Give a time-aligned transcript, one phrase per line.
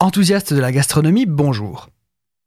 [0.00, 1.88] Enthousiaste de la gastronomie, bonjour.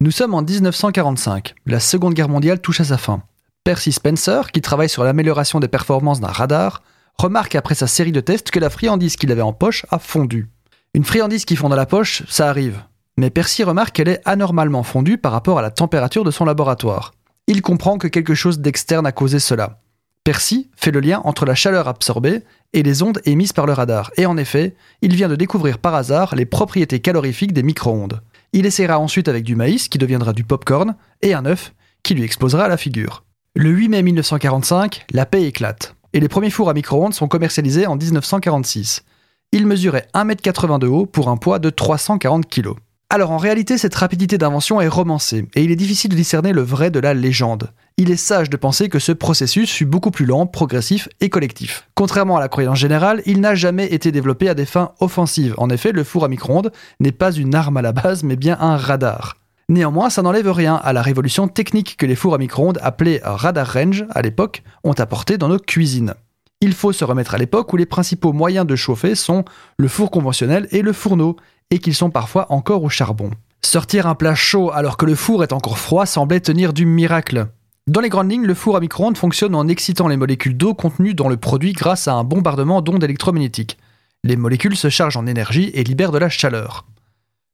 [0.00, 1.56] Nous sommes en 1945.
[1.66, 3.24] La Seconde Guerre mondiale touche à sa fin.
[3.64, 6.80] Percy Spencer, qui travaille sur l'amélioration des performances d'un radar,
[7.18, 10.48] remarque après sa série de tests que la friandise qu'il avait en poche a fondu.
[10.94, 12.84] Une friandise qui fond dans la poche, ça arrive.
[13.16, 17.14] Mais Percy remarque qu'elle est anormalement fondue par rapport à la température de son laboratoire.
[17.48, 19.80] Il comprend que quelque chose d'externe a causé cela.
[20.24, 22.42] Percy fait le lien entre la chaleur absorbée
[22.74, 25.94] et les ondes émises par le radar, et en effet, il vient de découvrir par
[25.94, 28.20] hasard les propriétés calorifiques des micro-ondes.
[28.52, 31.72] Il essaiera ensuite avec du maïs qui deviendra du popcorn et un œuf
[32.02, 33.24] qui lui explosera à la figure.
[33.54, 37.86] Le 8 mai 1945, la paix éclate, et les premiers fours à micro-ondes sont commercialisés
[37.86, 39.04] en 1946.
[39.52, 42.74] Ils mesuraient 1m80 de haut pour un poids de 340 kg.
[43.12, 46.62] Alors en réalité, cette rapidité d'invention est romancée, et il est difficile de discerner le
[46.62, 47.72] vrai de la légende.
[47.96, 51.88] Il est sage de penser que ce processus fut beaucoup plus lent, progressif et collectif.
[51.96, 55.56] Contrairement à la croyance générale, il n'a jamais été développé à des fins offensives.
[55.58, 56.70] En effet, le four à micro-ondes
[57.00, 59.38] n'est pas une arme à la base, mais bien un radar.
[59.68, 63.72] Néanmoins, ça n'enlève rien à la révolution technique que les fours à micro-ondes appelés radar
[63.72, 66.14] range à l'époque ont apporté dans nos cuisines.
[66.60, 69.44] Il faut se remettre à l'époque où les principaux moyens de chauffer sont
[69.78, 71.36] le four conventionnel et le fourneau,
[71.70, 73.30] et qu'ils sont parfois encore au charbon.
[73.62, 77.48] Sortir un plat chaud alors que le four est encore froid semblait tenir du miracle.
[77.86, 81.14] Dans les grandes lignes, le four à micro-ondes fonctionne en excitant les molécules d'eau contenues
[81.14, 83.78] dans le produit grâce à un bombardement d'ondes électromagnétiques.
[84.22, 86.86] Les molécules se chargent en énergie et libèrent de la chaleur.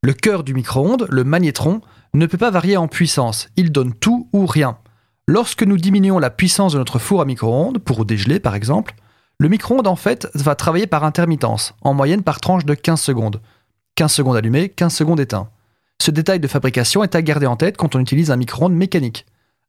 [0.03, 1.81] Le cœur du micro-ondes, le magnétron,
[2.15, 4.79] ne peut pas varier en puissance, il donne tout ou rien.
[5.27, 8.95] Lorsque nous diminuons la puissance de notre four à micro-ondes, pour dégeler par exemple,
[9.39, 13.41] le micro-ondes en fait va travailler par intermittence, en moyenne par tranche de 15 secondes.
[13.97, 15.49] 15 secondes allumées, 15 secondes éteintes.
[16.01, 19.25] Ce détail de fabrication est à garder en tête quand on utilise un micro-ondes mécanique.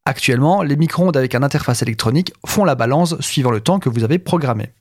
[0.06, 4.04] Actuellement, les micro-ondes avec un interface électronique font la balance suivant le temps que vous
[4.04, 4.72] avez programmé.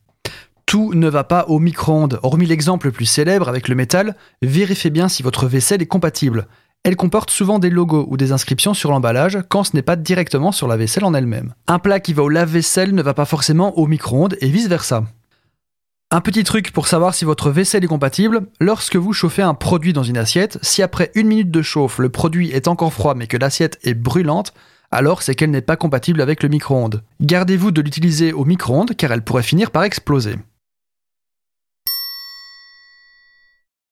[0.67, 2.19] Tout ne va pas au micro-ondes.
[2.25, 6.49] Hormis l'exemple le plus célèbre avec le métal, vérifiez bien si votre vaisselle est compatible.
[6.83, 10.51] Elle comporte souvent des logos ou des inscriptions sur l'emballage quand ce n'est pas directement
[10.51, 11.55] sur la vaisselle en elle-même.
[11.69, 15.05] Un plat qui va au lave-vaisselle ne va pas forcément au micro-ondes et vice-versa.
[16.17, 19.93] Un petit truc pour savoir si votre vaisselle est compatible, lorsque vous chauffez un produit
[19.93, 23.27] dans une assiette, si après une minute de chauffe le produit est encore froid mais
[23.27, 24.55] que l'assiette est brûlante,
[24.91, 27.03] alors c'est qu'elle n'est pas compatible avec le micro-ondes.
[27.21, 30.37] Gardez-vous de l'utiliser au micro-ondes car elle pourrait finir par exploser.